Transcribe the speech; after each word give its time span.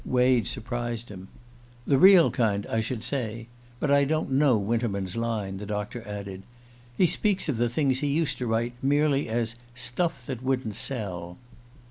Wade 0.03 0.47
surprised 0.47 1.09
him. 1.09 1.27
"The 1.85 1.99
real 1.99 2.31
kind, 2.31 2.65
I 2.65 2.79
should 2.79 3.03
say. 3.03 3.45
But 3.79 3.91
I 3.91 4.03
don't 4.03 4.31
know 4.31 4.57
Winterman's 4.57 5.15
line," 5.15 5.57
the 5.57 5.67
doctor 5.67 6.03
added. 6.07 6.41
"He 6.97 7.05
speaks 7.05 7.47
of 7.47 7.57
the 7.57 7.69
things 7.69 7.99
he 7.99 8.07
used 8.07 8.39
to 8.39 8.47
write 8.47 8.73
merely 8.81 9.29
as 9.29 9.57
'stuff 9.75 10.25
that 10.25 10.41
wouldn't 10.41 10.75
sell. 10.75 11.37